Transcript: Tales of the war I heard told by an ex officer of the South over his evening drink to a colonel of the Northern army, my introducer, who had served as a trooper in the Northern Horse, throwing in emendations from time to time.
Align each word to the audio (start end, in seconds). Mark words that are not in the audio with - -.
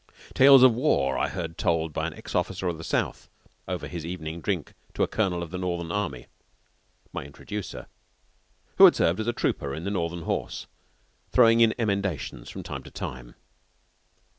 Tales 0.33 0.63
of 0.63 0.71
the 0.71 0.77
war 0.79 1.15
I 1.15 1.27
heard 1.29 1.59
told 1.59 1.93
by 1.93 2.07
an 2.07 2.15
ex 2.15 2.33
officer 2.33 2.67
of 2.67 2.79
the 2.79 2.83
South 2.83 3.29
over 3.67 3.87
his 3.87 4.03
evening 4.03 4.41
drink 4.41 4.73
to 4.95 5.03
a 5.03 5.07
colonel 5.07 5.43
of 5.43 5.51
the 5.51 5.59
Northern 5.59 5.91
army, 5.91 6.25
my 7.13 7.23
introducer, 7.23 7.85
who 8.79 8.85
had 8.85 8.95
served 8.95 9.19
as 9.19 9.27
a 9.27 9.31
trooper 9.33 9.75
in 9.75 9.83
the 9.83 9.91
Northern 9.91 10.23
Horse, 10.23 10.65
throwing 11.29 11.59
in 11.61 11.75
emendations 11.77 12.49
from 12.49 12.63
time 12.63 12.81
to 12.81 12.89
time. 12.89 13.35